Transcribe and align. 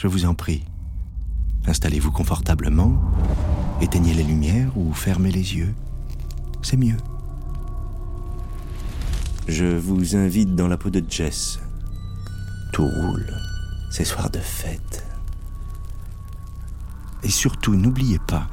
je 0.00 0.06
vous 0.06 0.24
en 0.24 0.34
prie. 0.34 0.64
Installez-vous 1.66 2.10
confortablement, 2.10 2.98
éteignez 3.82 4.14
les 4.14 4.22
lumières 4.22 4.74
ou 4.78 4.94
fermez 4.94 5.30
les 5.30 5.56
yeux. 5.56 5.74
C'est 6.62 6.78
mieux. 6.78 6.96
Je 9.46 9.66
vous 9.66 10.16
invite 10.16 10.54
dans 10.54 10.68
la 10.68 10.78
peau 10.78 10.88
de 10.88 11.04
Jess. 11.06 11.60
Tout 12.72 12.86
roule. 12.86 13.26
C'est 13.90 14.06
soir 14.06 14.30
de 14.30 14.38
fête. 14.38 15.04
Et 17.22 17.30
surtout, 17.30 17.74
n'oubliez 17.74 18.20
pas, 18.20 18.46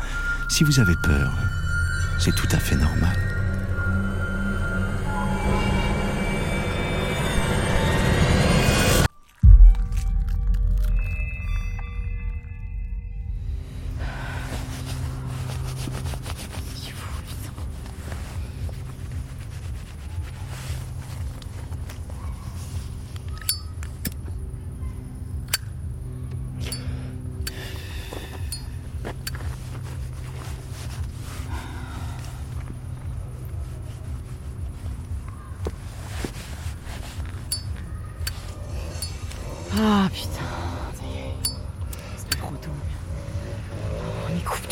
si 0.50 0.66
vous 0.66 0.82
avez 0.82 0.95
peur, 1.02 1.32
c'est 2.20 2.36
tout 2.36 2.50
à 2.52 2.59
fait 2.59 2.75
normal. 2.75 3.37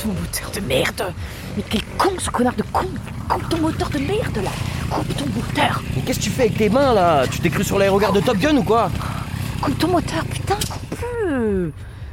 Mais 0.05 0.13
coupe 0.13 0.31
ton 0.31 0.47
moteur 0.47 0.51
de 0.51 0.59
merde. 0.67 1.13
Mais 1.57 1.63
quel 1.69 1.81
con 1.97 2.09
ce 2.19 2.29
connard 2.29 2.55
de 2.55 2.63
con. 2.71 2.85
Coupe 3.29 3.49
ton 3.49 3.57
moteur 3.57 3.89
de 3.89 3.99
merde 3.99 4.37
là. 4.43 4.51
Coupe 4.89 5.15
ton 5.15 5.25
moteur. 5.25 5.81
Mais 5.95 6.01
qu'est-ce 6.01 6.19
que 6.19 6.23
tu 6.25 6.29
fais 6.29 6.43
avec 6.43 6.57
tes 6.57 6.69
mains 6.69 6.93
là? 6.93 7.25
Tu 7.27 7.39
t'es 7.39 7.49
cru 7.49 7.63
sur 7.63 7.79
l'aérogare 7.79 8.13
de 8.13 8.19
Top 8.21 8.37
Gun 8.37 8.57
ou 8.57 8.63
quoi? 8.63 8.89
Coupe 9.61 9.77
ton 9.79 9.87
moteur, 9.87 10.23
putain, 10.25 10.55
coupe-le 10.55 11.71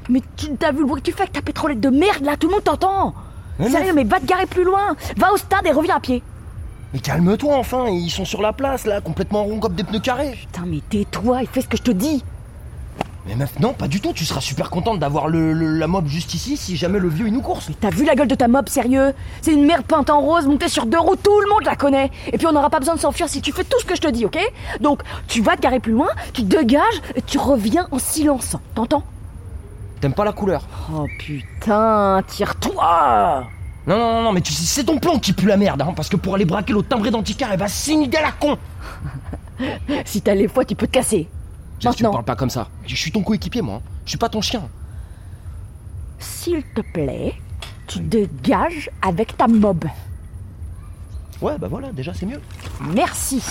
Mais 0.09 0.23
tu 0.37 0.49
t'as 0.59 0.73
vu 0.73 0.81
le 0.81 0.87
bruit 0.87 1.03
que 1.03 1.07
tu 1.11 1.13
fais 1.13 1.23
avec 1.23 1.33
ta 1.33 1.43
pétrolette 1.43 1.81
de 1.81 1.91
merde 1.91 2.25
là? 2.25 2.37
Tout 2.37 2.49
le 2.49 2.55
monde 2.55 2.65
t'entend. 2.65 3.15
Mais 3.59 3.69
Sérieux, 3.71 3.89
non. 3.89 3.95
mais 3.97 4.05
va 4.05 4.21
te 4.21 4.27
garer 4.27 4.47
plus 4.47 4.65
loin. 4.65 4.97
Va 5.17 5.33
au 5.33 5.37
stade 5.37 5.67
et 5.67 5.73
reviens 5.73 5.97
à 5.97 6.01
pied. 6.01 6.23
Mais 6.95 7.01
calme-toi 7.01 7.57
enfin, 7.57 7.87
ils 7.89 8.11
sont 8.11 8.25
sur 8.25 8.43
la 8.43 8.53
place 8.53 8.85
là, 8.87 9.01
complètement 9.01 9.45
ronds 9.45 9.61
comme 9.61 9.75
des 9.75 9.85
pneus 9.85 10.01
carrés. 10.01 10.33
Putain, 10.33 10.65
mais 10.67 10.81
tais-toi 10.89 11.43
et 11.43 11.47
fais 11.47 11.63
ce 11.63 11.69
que 11.69 11.77
je 11.77 11.83
te 11.83 11.91
dis 11.91 12.23
Mais 13.25 13.37
meuf, 13.37 13.61
non, 13.61 13.73
pas 13.73 13.87
du 13.87 14.01
tout, 14.01 14.13
tu 14.13 14.25
seras 14.25 14.41
super 14.41 14.69
contente 14.69 14.99
d'avoir 14.99 15.29
le, 15.29 15.53
le- 15.53 15.79
la 15.79 15.87
mob 15.87 16.09
juste 16.09 16.35
ici 16.35 16.57
si 16.57 16.77
jamais 16.77 16.99
le 16.99 17.09
vieux 17.09 17.29
il 17.29 17.33
nous 17.33 17.41
course. 17.41 17.71
T'as 17.81 17.91
vu 17.91 18.05
la 18.05 18.17
gueule 18.17 18.27
de 18.27 18.35
ta 18.35 18.49
mob, 18.49 18.69
sérieux? 18.69 19.15
C'est 19.43 19.53
une 19.53 19.65
merde 19.65 19.85
peinte 19.85 20.11
en 20.11 20.21
rose, 20.21 20.47
montée 20.49 20.69
sur 20.69 20.87
deux 20.87 20.99
roues, 20.99 21.15
tout 21.15 21.41
le 21.41 21.49
monde 21.49 21.63
la 21.65 21.77
connaît. 21.77 22.11
Et 22.33 22.37
puis 22.39 22.49
on 22.49 22.53
n'aura 22.53 22.69
pas 22.69 22.81
besoin 22.81 22.97
de 22.97 23.01
s'enfuir 23.01 23.29
si 23.29 23.41
tu 23.41 23.53
fais 23.53 23.63
tout 23.63 23.79
ce 23.79 23.85
que 23.85 23.95
je 23.95 24.01
te 24.01 24.09
dis, 24.09 24.27
ok? 24.27 24.39
Donc 24.81 25.03
tu 25.29 25.41
vas 25.41 25.55
te 25.57 25.61
garer 25.63 25.79
plus 25.79 25.93
loin, 25.93 26.09
tu 26.33 26.43
dégages 26.43 27.01
et 27.15 27.23
tu 27.23 27.39
reviens 27.39 27.87
en 27.93 28.01
silence. 28.01 28.57
T'entends? 28.75 29.05
T'aimes 30.01 30.15
pas 30.15 30.25
la 30.25 30.33
couleur 30.33 30.67
Oh 30.93 31.07
putain, 31.21 32.23
tire-toi 32.27 33.45
Non, 33.87 33.99
non, 33.99 34.13
non, 34.15 34.23
non, 34.25 34.33
mais 34.33 34.41
tu 34.41 34.53
sais, 34.53 34.65
c'est 34.65 34.83
ton 34.85 34.99
plan 34.99 35.21
qui 35.21 35.33
pue 35.33 35.47
la 35.47 35.57
merde, 35.57 35.81
hein, 35.83 35.93
parce 35.95 36.09
que 36.09 36.17
pour 36.17 36.35
aller 36.35 36.45
braquer 36.45 36.73
l'autre 36.73 36.89
timbré 36.89 37.13
d'anticar, 37.13 37.53
elle 37.53 37.61
va 37.61 37.69
signer 37.69 38.11
à 38.17 38.23
la 38.23 38.33
con 38.33 38.59
Si 40.07 40.21
t'as 40.23 40.35
les 40.35 40.49
fois, 40.49 40.65
tu 40.65 40.75
peux 40.75 40.89
te 40.89 40.93
casser. 40.93 41.29
Jess, 41.83 41.97
tu 41.97 42.05
me 42.05 42.11
parles 42.11 42.25
pas 42.25 42.37
comme 42.37 42.51
ça. 42.51 42.69
Je 42.87 42.95
suis 42.95 43.11
ton 43.11 43.23
coéquipier, 43.23 43.61
moi. 43.63 43.77
hein. 43.77 43.83
Je 44.05 44.11
suis 44.11 44.19
pas 44.19 44.29
ton 44.29 44.41
chien. 44.41 44.63
s'il 46.19 46.63
te 46.63 46.81
plaît, 46.81 47.35
tu 47.87 48.01
dégages 48.01 48.91
avec 49.01 49.37
ta 49.37 49.47
mob. 49.49 49.85
Ouais, 51.41 51.59
bah 51.59 51.69
voilà, 51.69 51.93
déjà 51.93 52.13
c'est 52.15 52.27
mieux. 52.27 52.41
Merci. 52.81 53.43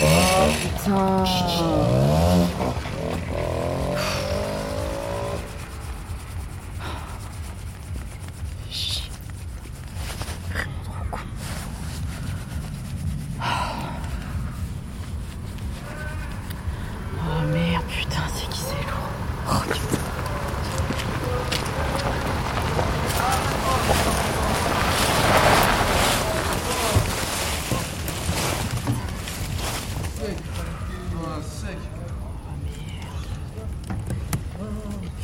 Oh, 0.00 0.14
putain. 0.60 1.24
Chier. 8.70 9.10
Vraiment 10.50 10.82
trop 10.84 11.04
con. 11.10 11.18
Oh 17.16 17.42
merde, 17.52 17.82
putain, 17.88 18.22
c'est 18.34 18.48
qui 18.48 18.60
c'est 18.60 18.74
lourd. 18.86 19.10
Oh 19.50 19.62
putain. 19.70 19.98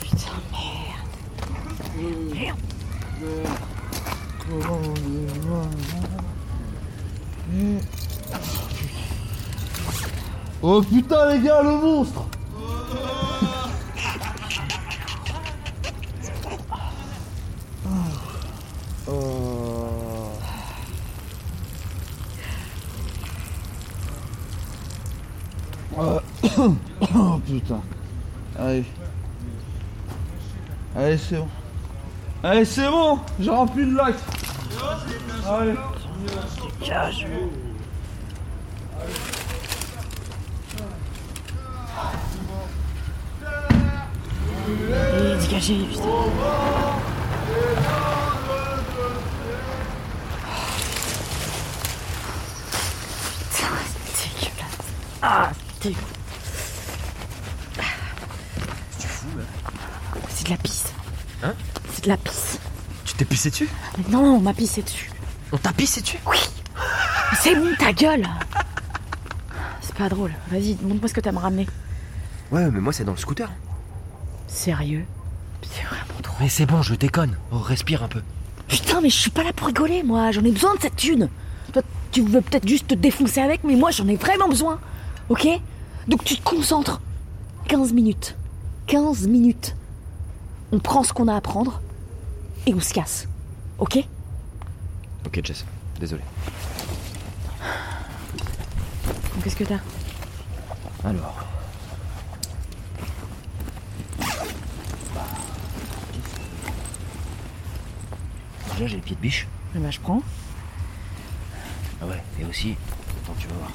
Putain, 0.00 0.41
merde. 2.34 2.59
Merde. 7.53 7.84
Oh 10.77 10.83
putain 10.83 11.31
les 11.31 11.39
gars, 11.39 11.62
le 11.62 11.71
monstre 11.71 12.25
Oh. 19.07 19.81
Oh 27.15 27.41
putain. 27.47 27.81
Allez. 28.59 28.84
Allez, 30.97 31.19
c'est 31.19 31.37
bon. 31.37 31.49
Allez, 32.43 32.65
c'est 32.65 32.89
bon 32.89 33.21
J'ai 33.39 33.51
rempli 33.51 33.84
le 33.84 33.95
lac 33.95 34.17
Allez 35.49 35.75
dégagez, 45.44 45.84
putain. 45.87 46.03
Putain, 53.50 53.69
c'est 54.15 54.34
dégueulasse. 54.41 54.78
Ah, 55.22 55.50
c'est 55.81 55.88
dégueu. 55.88 56.00
Tu 58.99 59.06
fous, 59.06 59.27
là 59.38 59.44
C'est 60.28 60.44
de 60.47 60.50
la 60.50 60.56
pisse. 60.56 60.84
Hein 61.43 61.54
C'est 61.93 62.04
de 62.04 62.09
la 62.09 62.16
pisse. 62.16 62.59
Tu 63.04 63.15
t'es 63.15 63.25
pissé 63.25 63.50
dessus 63.50 63.69
Mais 63.99 64.04
non, 64.10 64.37
on 64.37 64.41
m'a 64.41 64.54
pissé 64.54 64.83
dessus. 64.83 65.10
On 65.53 65.56
t'a 65.59 65.72
pissé 65.72 66.00
dessus? 66.00 66.19
Oui 66.27 66.38
C'est 67.41 67.54
bon, 67.54 67.69
ta 67.78 67.93
gueule 67.93 68.27
C'est 69.81 69.94
pas 69.94 70.09
drôle. 70.09 70.33
Vas-y, 70.49 70.77
montre-moi 70.83 71.09
ce 71.09 71.15
que 71.15 71.21
t'as 71.21 71.33
me 71.33 71.38
ramené. 71.38 71.66
Ouais, 72.50 72.71
mais 72.71 72.81
moi 72.81 72.93
c'est 72.93 73.04
dans 73.04 73.12
le 73.12 73.19
scooter. 73.19 73.50
Sérieux? 74.47 75.04
C'est. 75.06 75.24
Mais 76.44 76.50
c'est 76.50 76.66
bon, 76.66 76.82
je 76.82 76.94
déconne. 76.94 77.38
Oh, 77.53 77.56
respire 77.56 78.03
un 78.03 78.09
peu. 78.09 78.21
Putain, 78.69 79.00
mais 79.00 79.09
je 79.09 79.16
suis 79.16 79.31
pas 79.31 79.43
là 79.43 79.55
pour 79.55 79.66
rigoler, 79.66 80.03
moi. 80.03 80.31
J'en 80.31 80.44
ai 80.44 80.53
besoin 80.53 80.75
de 80.75 80.81
cette 80.82 80.97
thune. 80.97 81.31
Toi, 81.72 81.81
tu 82.12 82.21
veux 82.21 82.43
peut-être 82.43 82.69
juste 82.69 82.88
te 82.88 82.94
défoncer 82.94 83.41
avec, 83.41 83.65
mais 83.65 83.77
moi, 83.77 83.91
j'en 83.91 84.06
ai 84.09 84.16
vraiment 84.16 84.47
besoin. 84.47 84.78
Ok? 85.31 85.49
Donc 86.06 86.22
tu 86.22 86.36
te 86.36 86.42
concentres. 86.42 87.01
15 87.69 87.95
minutes. 87.95 88.36
15 88.89 89.27
minutes. 89.27 89.74
On 90.71 90.80
prend 90.80 91.03
ce 91.03 91.15
qu'on 91.15 91.28
a 91.28 91.34
à 91.34 91.41
prendre 91.41 91.80
et 92.66 92.74
on 92.74 92.80
se 92.80 92.92
casse. 92.92 93.27
Ok? 93.78 94.04
Ok, 95.24 95.41
Jess, 95.42 95.65
désolé. 95.98 96.21
Qu'est-ce 99.42 99.57
que 99.57 99.65
t'as? 99.65 99.80
Alors. 101.04 101.53
Déjà, 108.74 108.88
j'ai 108.88 108.97
les 108.97 109.03
pieds 109.03 109.15
de 109.15 109.21
biche. 109.21 109.47
Eh 109.76 109.78
ben, 109.78 109.91
je 109.91 110.00
prends. 110.00 110.21
Ah 112.03 112.06
ouais, 112.06 112.21
et 112.41 112.44
aussi, 112.44 112.74
attends, 113.22 113.34
tu 113.38 113.47
vas 113.47 113.54
voir. 113.54 113.71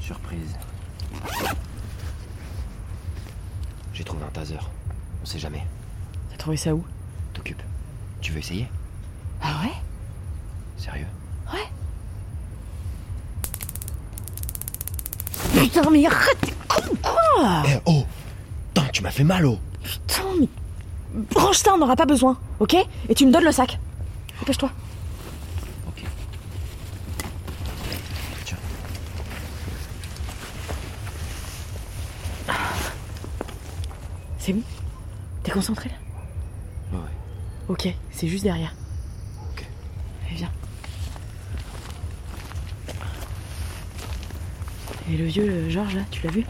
Surprise. 0.00 0.56
J'ai 3.92 4.02
trouvé 4.02 4.24
un 4.24 4.30
taser. 4.30 4.58
On 5.22 5.26
sait 5.26 5.38
jamais. 5.38 5.64
T'as 6.30 6.36
trouvé 6.36 6.56
ça 6.56 6.74
où? 6.74 6.84
T'occupe. 7.32 7.62
Tu 8.20 8.32
veux 8.32 8.38
essayer? 8.38 8.66
Ah 9.40 9.60
ouais? 9.62 9.72
Sérieux? 10.76 11.06
Ouais. 11.52 11.66
putain, 15.60 15.90
mais 15.90 16.06
arrête, 16.06 16.38
t'es 16.40 16.54
con 16.66 16.82
ou 16.90 16.96
quoi? 16.96 17.62
Eh 17.68 17.78
oh 17.86 18.04
Putain, 18.74 18.88
tu 18.92 19.02
m'as 19.02 19.10
fait 19.12 19.24
mal, 19.24 19.46
oh 19.46 19.58
Putain, 19.82 20.24
mais. 20.40 20.48
Range 21.34 21.56
ça, 21.56 21.72
on 21.74 21.78
n'aura 21.78 21.96
pas 21.96 22.04
besoin, 22.04 22.36
ok? 22.60 22.76
Et 23.08 23.14
tu 23.14 23.24
me 23.26 23.32
donnes 23.32 23.44
le 23.44 23.52
sac. 23.52 23.78
Dépêche-toi. 24.40 24.70
Ok. 25.88 26.04
Tiens. 28.44 28.58
C'est 34.38 34.52
bon? 34.52 34.62
T'es 35.42 35.52
concentré 35.52 35.88
là? 35.88 36.98
Ouais. 36.98 37.04
Ok, 37.68 37.88
c'est 38.12 38.28
juste 38.28 38.44
derrière. 38.44 38.74
Ok. 39.52 39.66
Allez, 40.26 40.36
viens. 40.36 40.50
Et 45.10 45.16
le 45.16 45.24
vieux 45.24 45.48
euh, 45.48 45.70
Georges 45.70 45.94
là, 45.94 46.02
tu 46.10 46.22
l'as 46.24 46.32
vu? 46.32 46.44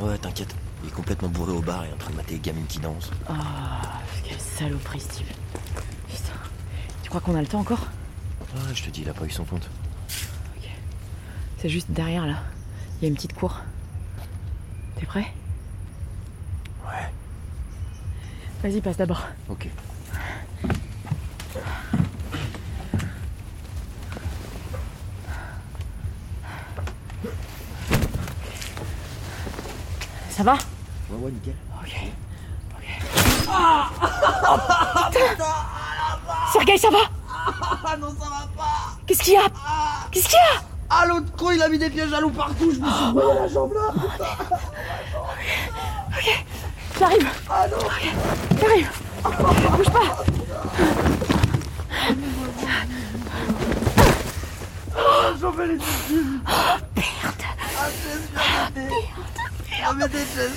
Ouais, 0.00 0.18
t'inquiète. 0.18 0.54
Il 0.82 0.88
est 0.88 0.92
complètement 0.92 1.28
bourré 1.28 1.52
au 1.52 1.60
bar 1.60 1.84
et 1.84 1.92
en 1.92 1.96
train 1.96 2.10
de 2.10 2.16
mater 2.16 2.34
les 2.34 2.40
gamines 2.40 2.66
qui 2.66 2.78
dansent. 2.78 3.10
Ah, 3.28 4.00
quelle 4.24 4.40
saloperie, 4.40 5.00
Steve. 5.00 5.26
Putain. 6.08 6.32
Tu 7.02 7.08
crois 7.08 7.20
qu'on 7.20 7.36
a 7.36 7.40
le 7.40 7.46
temps 7.46 7.60
encore? 7.60 7.86
Ouais, 8.54 8.74
je 8.74 8.82
te 8.82 8.90
dis, 8.90 9.02
il 9.02 9.08
a 9.08 9.14
pas 9.14 9.24
eu 9.24 9.30
son 9.30 9.44
compte. 9.44 9.68
Ok. 10.56 10.68
C'est 11.58 11.68
juste 11.68 11.90
derrière 11.90 12.26
là. 12.26 12.36
Il 13.00 13.04
y 13.04 13.06
a 13.06 13.08
une 13.08 13.14
petite 13.14 13.34
cour. 13.34 13.60
T'es 14.98 15.06
prêt? 15.06 15.32
Ouais. 16.84 17.10
Vas-y, 18.62 18.80
passe 18.80 18.96
d'abord. 18.96 19.22
Ok. 19.48 19.68
Ça 30.36 30.42
va 30.42 30.52
Ouais, 30.52 30.58
ouais, 31.20 31.30
nickel. 31.30 31.54
Ok. 31.82 31.94
Ok. 32.74 32.86
Sergei, 36.52 36.78
ça 36.78 36.88
va 36.90 36.98
Ah 37.84 37.96
non, 37.98 38.08
ça 38.18 38.26
va 38.28 38.48
pas. 38.56 38.96
Qu'est-ce 39.06 39.22
qu'il 39.22 39.34
y 39.34 39.36
a 39.36 39.42
Qu'est-ce 40.10 40.28
qu'il 40.28 40.36
y 40.38 40.56
a 40.56 40.62
Ah, 40.88 41.04
l'autre 41.06 41.30
con, 41.36 41.50
il 41.50 41.62
a 41.62 41.68
mis 41.68 41.78
des 41.78 41.90
pièges 41.90 42.12
à 42.12 42.20
loup 42.20 42.30
partout, 42.30 42.72
je 42.72 42.78
me 42.80 42.90
suis 42.90 43.12
brûlé 43.12 43.34
la 43.34 43.48
jambe 43.48 43.72
là 43.74 43.92
J'arrive. 46.98 47.28
Ah 47.50 47.66
non. 47.68 47.76
J'arrive. 48.60 48.90
Bouge 49.76 49.90
pas. 49.90 50.24
Ah, 54.96 55.32
j'en 55.40 55.52
fais 55.52 55.66
les 55.66 55.78
tissus 55.78 56.40
Ah, 56.46 56.78
Jess, 56.96 58.30
m'aider, 59.90 60.24
Jess 60.34 60.52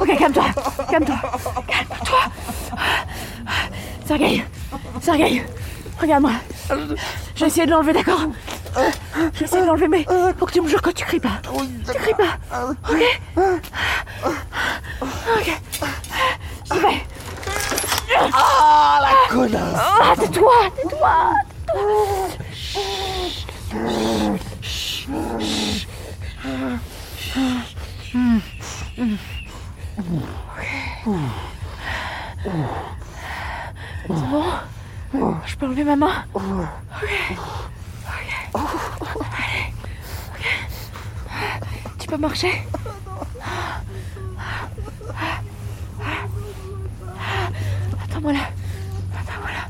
Ok, 0.00 0.18
calme-toi. 0.18 0.44
Calme-toi. 0.90 1.16
Calme-toi. 1.66 2.22
Sergei 4.06 4.44
Sergei 5.00 5.46
Regarde-moi. 6.00 6.32
Je 7.34 7.40
vais 7.40 7.46
essayer 7.46 7.66
de 7.66 7.70
l'enlever, 7.70 7.92
d'accord 7.92 8.20
Je 8.76 9.38
vais 9.38 9.44
essayer 9.44 9.62
de 9.62 9.66
l'enlever, 9.66 9.88
mais 9.88 10.04
faut 10.38 10.46
que 10.46 10.52
tu 10.52 10.60
me 10.60 10.68
jures 10.68 10.82
que 10.82 10.90
tu 10.90 11.04
cries 11.04 11.20
pas. 11.20 11.40
Tu 11.86 11.92
cries 12.00 12.14
pas. 12.14 12.38
Ok 12.60 13.04
Ok. 15.36 15.60
J'y 16.72 16.78
vais. 16.78 17.02
Ah, 18.32 18.98
la 19.02 19.34
connasse. 19.34 19.80
Ah, 20.02 20.14
tais-toi 20.18 20.52
Tais-toi 20.82 21.10
C'est 34.06 34.12
bon 34.12 34.44
Je 35.46 35.56
peux 35.56 35.66
enlever 35.66 35.84
ma 35.84 35.96
main 35.96 36.24
Ok. 36.34 36.42
Ok. 36.42 37.10
Allez. 38.54 39.72
Ok. 40.34 40.46
Tu 41.98 42.06
peux 42.06 42.16
Attends-moi 48.02 48.32
là. 48.32 48.40
Attends-moi 49.14 49.50
là. 49.52 49.68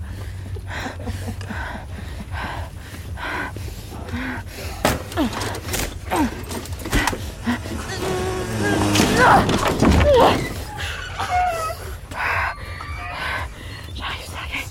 J'arrive, 13.95 14.27
Sergei. 14.33 14.65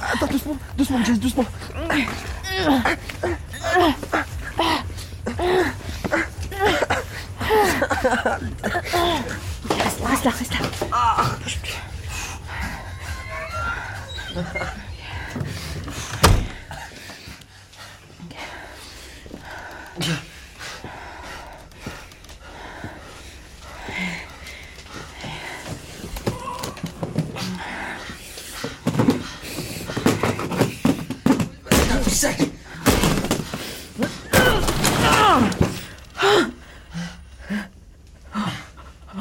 Attends, 0.00 0.26
doucement, 0.26 0.56
doucement, 0.78 1.04
Jess, 1.04 1.18
doucement. 1.18 1.44
Reste, 10.10 10.28
reste 10.28 10.58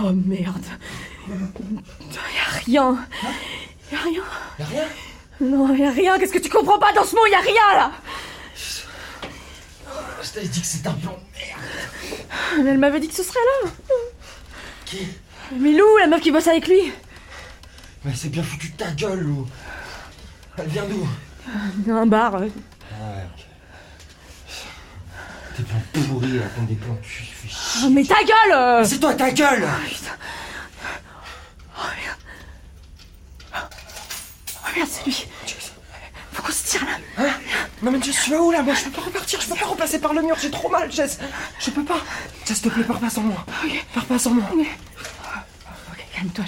Oh 0.01 0.11
merde. 0.11 0.65
Y'a 1.29 2.59
rien. 2.65 2.97
Y'a 3.91 3.97
rien. 3.99 4.23
Y'a 4.59 4.65
rien? 4.65 4.83
Non, 5.41 5.75
y'a 5.75 5.91
rien. 5.91 6.17
Qu'est-ce 6.19 6.33
que 6.33 6.39
tu 6.39 6.49
comprends 6.49 6.79
pas 6.79 6.93
dans 6.93 7.03
ce 7.03 7.15
mot 7.15 7.25
Y'a 7.27 7.39
rien 7.39 7.73
là? 7.75 7.91
Je 10.23 10.29
t'avais 10.31 10.47
dit 10.47 10.61
que 10.61 10.65
c'était 10.67 10.87
un 10.87 10.93
plan 10.93 11.11
de 11.11 11.17
merde. 11.37 12.63
Mais 12.63 12.69
elle 12.71 12.77
m'avait 12.77 12.99
dit 12.99 13.07
que 13.07 13.13
ce 13.13 13.23
serait 13.23 13.39
là. 13.63 13.69
Qui? 14.85 15.07
Milou, 15.51 15.97
la 15.99 16.07
meuf 16.07 16.21
qui 16.21 16.31
bosse 16.31 16.47
avec 16.47 16.67
lui. 16.67 16.91
Mais 18.03 18.13
c'est 18.15 18.29
bien 18.29 18.41
foutu 18.43 18.69
de 18.69 18.77
ta 18.77 18.89
gueule, 18.91 19.19
Lou. 19.19 19.47
Elle 20.57 20.67
vient 20.67 20.85
d'où? 20.85 21.07
Un 21.91 22.05
bar. 22.05 22.35
euh. 22.35 22.47
Ah 22.91 22.95
ouais, 23.15 23.25
ok. 23.35 23.45
T'es 25.55 25.63
bien 25.63 26.07
pourri 26.07 26.39
à 26.39 26.47
ton 26.49 26.63
des 26.63 26.75
plans 26.75 26.93
de 26.95 26.99
cul, 27.01 27.23
fais 27.23 27.47
chier. 27.47 27.81
Oh, 27.85 27.89
mais 27.89 28.03
ta 28.03 28.23
gueule 28.23 28.53
euh. 28.53 28.83
C'est 28.83 28.99
toi 28.99 29.13
ta 29.13 29.31
gueule 29.31 29.67
Putain. 29.87 30.11
Oh 31.77 31.81
merde. 32.03 32.17
Oh 33.53 34.67
merde, 34.75 34.89
c'est 34.91 35.05
lui. 35.05 35.27
Faut 36.31 36.41
qu'on 36.41 36.51
se 36.51 36.65
tire 36.65 36.83
là. 36.85 36.97
Hein 37.19 37.33
Non 37.83 37.91
mais 37.91 38.01
Jess, 38.01 38.23
tu 38.23 38.31
vas 38.31 38.41
où 38.41 38.51
là 38.51 38.63
Moi 38.63 38.73
je 38.73 38.85
peux 38.85 38.89
pas 38.91 39.01
repartir, 39.01 39.39
je 39.41 39.47
peux 39.47 39.55
pas 39.55 39.65
repasser 39.67 39.99
par 39.99 40.13
le 40.13 40.23
mur, 40.23 40.35
j'ai 40.41 40.49
trop 40.49 40.69
mal, 40.69 40.91
Jess. 40.91 41.19
Je 41.59 41.69
peux 41.69 41.83
pas. 41.83 42.01
Jess, 42.47 42.57
s'il 42.57 42.69
te 42.69 42.73
plaît, 42.73 42.83
pars 42.83 42.99
pas 42.99 43.09
sans 43.11 43.21
moi. 43.21 43.45
Pars 43.93 44.05
pas 44.05 44.17
sans 44.17 44.31
moi. 44.31 44.45
Ok, 44.51 46.05
calme-toi. 46.15 46.45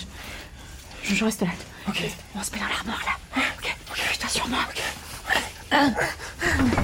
Je, 1.03 1.13
je 1.13 1.25
reste 1.25 1.41
là. 1.41 1.49
Ok. 1.87 2.01
On 2.35 2.41
se 2.41 2.51
met 2.51 2.57
dans 2.59 2.65
l'armoire 2.65 3.01
là. 3.05 3.41
Ok, 3.59 3.75
ok, 3.91 4.01
putain, 4.11 4.27
sur 4.27 4.47
moi. 4.47 4.59
A 5.71 5.89
quelqu'un 5.89 5.95
Quelle 5.95 6.01
bande 6.73 6.83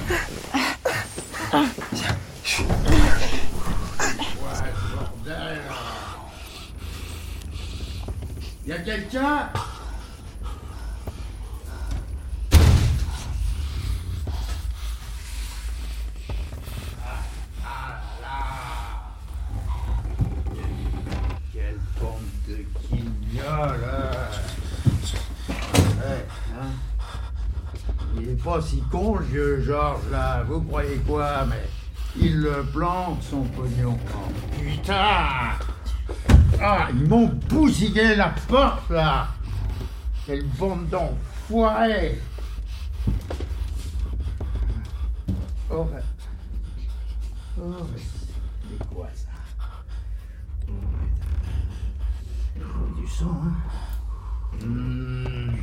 de 5.07 5.25
guignols 5.25 5.63
hein. 5.63 5.69
Ouais, 8.73 8.73
hein. 8.73 8.85
Il 8.87 9.00
est 28.31 28.43
pas 28.43 28.61
si 28.61 28.81
con, 28.89 29.17
vieux 29.17 29.61
Georges, 29.61 30.09
là. 30.09 30.43
Vous 30.47 30.61
croyez 30.61 30.97
quoi 31.07 31.45
Mais 31.49 31.67
il 32.17 32.41
le 32.41 32.63
plante, 32.73 33.23
son 33.23 33.43
pognon. 33.43 33.97
Oh, 34.15 34.31
putain 34.57 35.70
Ah, 36.63 36.89
ils 36.93 37.07
m'ont 37.07 37.27
bousillé 37.49 38.15
la 38.15 38.29
porte, 38.47 38.89
là 38.91 39.29
Quelle 40.27 40.45
bande 40.45 40.87
d'enfoirés 40.89 42.19
Oh, 45.71 45.85
ben. 45.85 46.03
Oh, 47.59 47.87
mais 47.91 47.99
c'est 47.99 48.87
quoi 48.89 49.07
ça 49.15 49.29
Oh, 50.69 50.71
Il 52.95 53.01
du 53.01 53.07
sang, 53.07 53.41
hein 53.43 53.55
Hmm. 54.63 55.55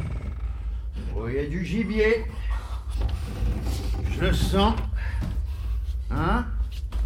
Oh, 1.15 1.29
il 1.29 1.35
y 1.35 1.39
a 1.39 1.47
du 1.47 1.65
gibier. 1.65 2.25
Je 4.11 4.21
le 4.21 4.33
sens. 4.33 4.75
Hein 6.11 6.47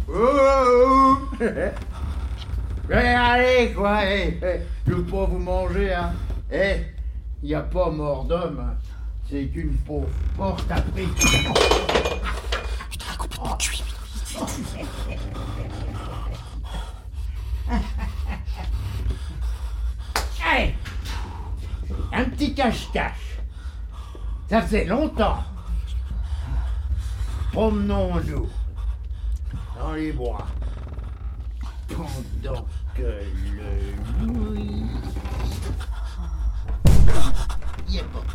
Oh, 0.07 0.13
oh, 0.15 1.17
oh. 1.39 1.43
Eh, 2.89 2.95
allez, 2.95 3.73
quoi, 3.73 4.05
eh, 4.05 4.37
eh, 4.43 4.61
je 4.85 4.93
veux 4.93 5.05
pas 5.05 5.25
vous 5.25 5.39
manger, 5.39 5.93
hein. 5.93 6.11
Eh, 6.51 6.81
il 7.41 7.47
n'y 7.47 7.55
a 7.55 7.61
pas 7.61 7.89
mort 7.89 8.25
d'homme, 8.25 8.59
hein. 8.59 8.75
c'est 9.29 9.45
qu'une 9.45 9.77
pauvre 9.77 10.09
porte 10.35 10.69
à 10.69 10.81
prix. 10.81 11.07
Allez, 20.45 20.75
un 22.11 22.25
petit 22.25 22.53
cache-cache. 22.53 23.39
Ça 24.49 24.61
fait 24.61 24.85
longtemps. 24.85 25.41
Promenons-nous 27.53 28.49
dans 29.79 29.93
les 29.93 30.11
bois 30.11 30.45
pendant 31.87 32.65
que 32.95 33.01
le 33.01 34.25
loup 34.25 34.55
y 37.89 37.97
est 37.97 38.03
pas. 38.03 38.25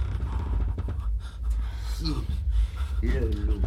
Si 1.96 2.14
le 3.02 3.30
loup 3.46 3.62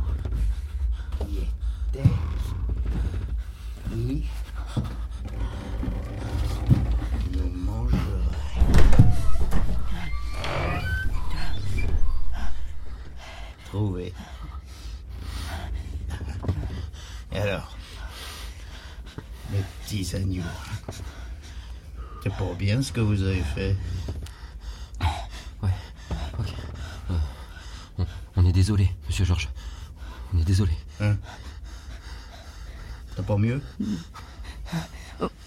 mes 20.11 20.11
petits 20.11 20.15
agneaux. 20.15 20.43
C'est 22.23 22.33
pas 22.33 22.53
bien 22.57 22.81
ce 22.81 22.91
que 22.91 23.01
vous 23.01 23.21
avez 23.23 23.41
fait. 23.41 23.75
Ouais, 25.61 25.69
ok. 26.39 26.53
Euh, 27.09 27.17
on, 27.97 28.05
on 28.35 28.45
est 28.45 28.51
désolé, 28.51 28.91
monsieur 29.07 29.25
Georges. 29.25 29.49
On 30.33 30.39
est 30.39 30.45
désolé. 30.45 30.73
Hein? 30.99 31.15
T'as 33.15 33.23
pas 33.23 33.37
mieux? 33.37 33.61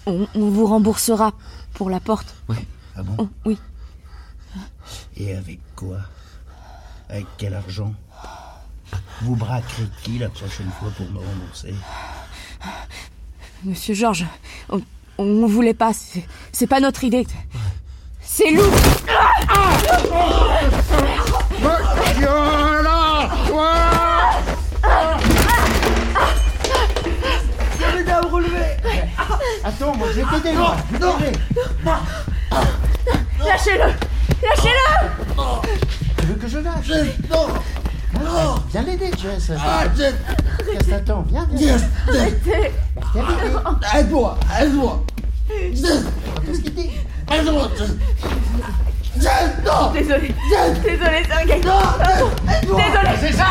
On, 0.05 0.27
on 0.35 0.49
vous 0.49 0.67
remboursera 0.67 1.33
pour 1.73 1.89
la 1.89 1.99
porte. 1.99 2.35
Ouais. 2.47 2.65
Ah 2.95 3.03
bon? 3.03 3.29
Oui. 3.45 3.59
Et 5.17 5.35
avec 5.35 5.59
quoi? 5.75 5.99
Avec 7.09 7.25
quel 7.37 7.53
argent? 7.53 7.93
Vous 9.21 9.35
braquerez 9.35 9.89
qui 10.03 10.19
la 10.19 10.29
prochaine 10.29 10.69
fois 10.71 10.89
pour 10.91 11.09
me 11.09 11.19
rembourser? 11.19 11.73
Monsieur 13.63 13.93
Georges, 13.95 14.25
on, 14.69 14.81
on 15.17 15.45
voulait 15.47 15.73
pas. 15.73 15.91
C'est 16.51 16.67
pas 16.67 16.79
notre 16.79 17.03
idée. 17.03 17.25
C'est 18.21 18.51
loup. 18.51 18.63
Attends, 29.63 29.95
moi 29.95 30.07
je 30.13 30.21
vais 30.21 30.25
t'aider, 30.41 30.55
moi. 30.55 30.75
Je 30.91 30.97
vais 30.97 31.31
t'aider. 31.31 31.37
Lâchez-le 33.45 33.87
Lâchez-le 34.47 35.09
Tu 36.17 36.25
veux 36.27 36.35
que 36.35 36.47
je 36.47 36.59
lâche 36.59 36.87
Non 37.29 37.47
Non 38.23 38.55
Viens 38.71 38.81
l'aider, 38.83 39.11
Jess. 39.21 39.51
Qu'est-ce 39.97 40.85
que 40.85 40.89
t'attends 40.89 41.25
Viens, 41.29 41.47
viens. 41.53 41.77
Arrêtez. 42.07 42.71
Aide-moi, 43.15 44.37
aide-moi. 44.59 45.03
Aide-moi. 47.31 47.69
Non, 49.65 49.91
Désolé 49.93 50.33
Désolé, 50.83 51.23
c'est 51.25 51.33
un 51.33 51.45
gars. 51.45 51.55
Désolé. 52.61 53.09
C'est 53.21 53.33
ça 53.33 53.47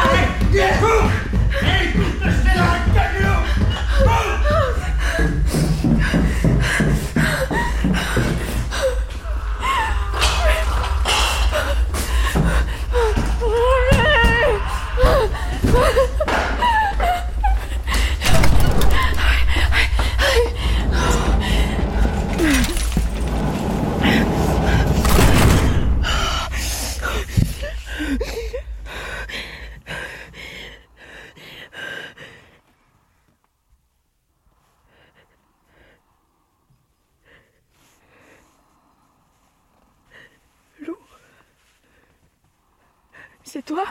C'est 43.54 43.62
toi 43.62 43.84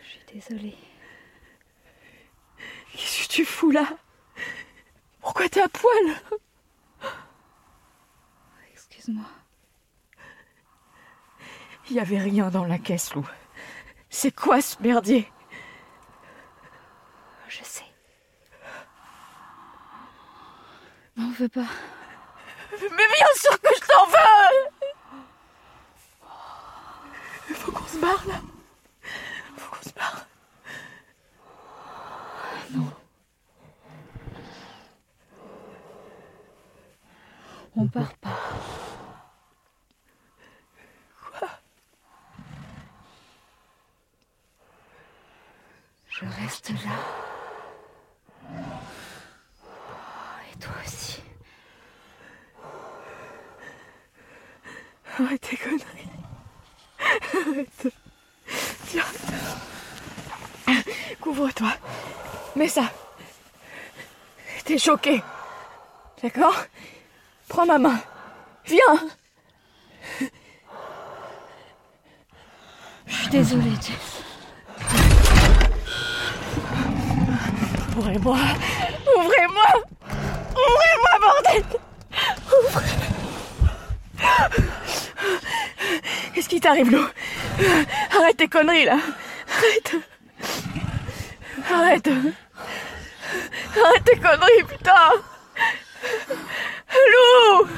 Je 0.00 0.08
suis 0.08 0.24
désolée. 0.32 0.78
Qu'est-ce 2.92 3.26
que 3.26 3.32
tu 3.32 3.44
fous 3.44 3.72
là? 3.72 3.88
Pourquoi 5.20 5.48
t'es 5.48 5.62
à 5.62 5.68
poil? 5.68 6.14
Excuse-moi. 8.72 9.24
Il 11.90 11.96
y 11.96 11.98
avait 11.98 12.20
rien 12.20 12.50
dans 12.50 12.64
la 12.64 12.78
caisse, 12.78 13.14
Lou. 13.14 13.28
C'est 14.10 14.32
quoi 14.32 14.60
ce 14.60 14.80
merdier? 14.80 15.28
Je 17.48 17.64
sais. 17.64 17.92
M'en 21.16 21.32
veux 21.32 21.48
pas. 21.48 21.66
Mais 22.80 22.88
bien 22.88 23.26
sûr 23.36 23.60
que 23.60 23.68
je 23.74 23.86
t'en 23.86 24.06
veux 24.06 24.74
Il 27.48 27.54
faut 27.54 27.72
qu'on 27.72 27.83
se 27.94 28.00
barre 28.00 28.26
là. 28.26 28.40
Faut 29.56 29.76
qu'on 29.76 29.88
se 29.88 29.94
barre. 29.94 30.26
On 37.76 37.86
part 37.88 38.14
pas. 38.14 38.38
Je 46.08 46.24
reste 46.24 46.70
là. 46.70 46.98
Et 50.52 50.58
toi 50.58 50.72
aussi. 50.84 51.20
Arrête 55.18 55.40
tes 55.40 55.56
conneries. 55.56 56.13
Tiens. 58.88 59.04
Couvre-toi. 61.20 61.72
Mets 62.56 62.68
ça. 62.68 62.90
T'es 64.64 64.78
choqué. 64.78 65.22
D'accord? 66.22 66.56
Prends 67.48 67.66
ma 67.66 67.78
main. 67.78 68.00
Viens. 68.66 69.08
Je 73.06 73.14
suis 73.14 73.28
désolée, 73.28 73.74
Jess. 73.76 74.22
Ouvrez-moi. 77.96 78.38
Ouvrez-moi. 79.16 79.70
Ouvrez-moi, 80.50 81.18
bordel. 81.20 81.64
Ouvrez. 82.66 82.92
Qu'est-ce 86.34 86.48
qui 86.48 86.60
t'arrive, 86.60 86.90
Lou? 86.90 87.06
Arrête 87.58 88.36
tes 88.36 88.48
conneries 88.48 88.84
là. 88.84 88.98
Arrête. 89.48 89.94
Arrête. 91.70 92.08
Arrête 92.08 94.04
tes 94.04 94.16
conneries, 94.16 94.64
putain. 94.68 95.10
Lou. 96.92 97.68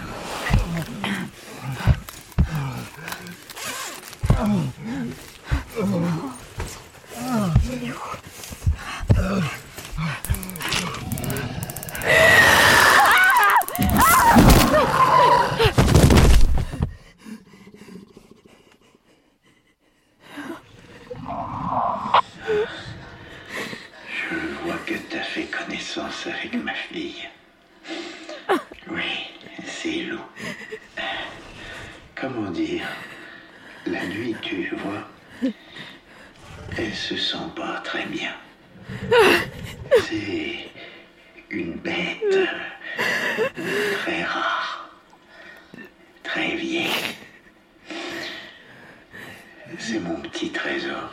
C'est 49.79 49.99
mon 49.99 50.17
petit 50.21 50.51
trésor. 50.51 51.11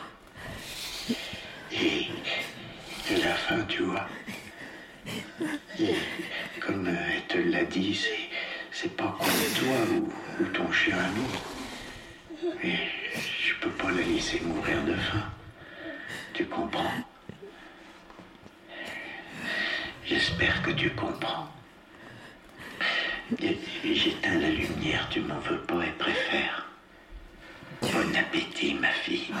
Et 1.72 2.06
de 3.10 3.22
la 3.22 3.34
fin, 3.34 3.60
tu 3.64 3.82
vois. 3.82 4.06
Et 5.80 5.94
comme 6.60 6.86
elle 6.86 7.26
te 7.26 7.38
l'a 7.38 7.64
dit, 7.64 7.94
c'est, 7.94 8.30
c'est 8.70 8.96
pas 8.96 9.16
comme 9.18 9.28
toi 9.58 10.08
ou, 10.40 10.44
ton 10.52 10.70
cher 10.72 10.96
ami. 10.98 11.26
Mais 12.62 12.78
je 13.40 13.54
peux 13.60 13.70
pas 13.70 13.90
la 13.90 14.02
laisser 14.02 14.40
mourir 14.40 14.82
de 14.84 14.94
faim. 14.94 15.24
Tu 16.32 16.46
comprends? 16.46 17.04
J'espère 20.06 20.62
que 20.62 20.70
tu 20.70 20.90
comprends. 20.90 21.48
J'éteins 23.84 24.38
la 24.38 24.50
lumière, 24.50 25.08
tu 25.10 25.20
m'en 25.20 25.38
veux 25.40 25.60
pas 25.62 25.84
et 25.84 25.92
préfères. 25.92 26.63
Bon 28.04 28.14
appétit, 28.18 28.74
ma 28.74 28.92
fille. 28.92 29.32